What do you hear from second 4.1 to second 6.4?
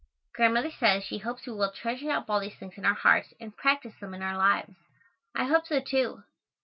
in our lives. I hope so, too.